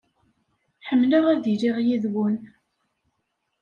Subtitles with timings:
[0.87, 2.37] Ḥemmleɣ ad iliɣ yid-wen.